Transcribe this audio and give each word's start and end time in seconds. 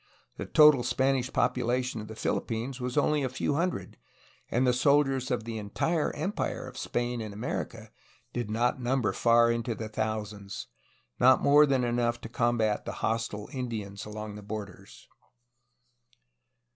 The 0.37 0.47
total 0.47 0.81
Spanish 0.81 1.31
population 1.31 2.01
of 2.01 2.07
the 2.07 2.15
Philippines 2.15 2.81
was 2.81 2.97
only 2.97 3.21
a 3.21 3.29
few 3.29 3.53
hundred, 3.53 3.97
and 4.49 4.65
the 4.65 4.73
soldiers 4.73 5.29
of 5.29 5.43
the 5.43 5.59
entire 5.59 6.11
empire 6.15 6.67
of 6.67 6.75
Spain 6.75 7.21
in 7.21 7.31
America 7.33 7.91
did 8.33 8.49
not 8.49 8.81
number 8.81 9.13
far 9.13 9.51
into 9.51 9.75
the 9.75 9.89
thousands, 9.89 10.65
not 11.19 11.43
more 11.43 11.67
than 11.67 11.83
enough 11.83 12.19
to 12.21 12.29
combat 12.29 12.83
the 12.83 12.93
hostile 13.05 13.47
Indians 13.53 14.03
along 14.03 14.33
the 14.33 14.41
bor 14.41 14.65
ders. 14.65 15.07